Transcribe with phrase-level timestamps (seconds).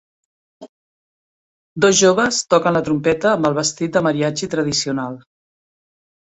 [1.85, 5.21] Dos joves toquen la trompeta amb el vestit de mariachi tradicional.